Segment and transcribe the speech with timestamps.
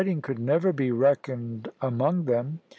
[0.07, 2.59] ing could never be reckoned among them.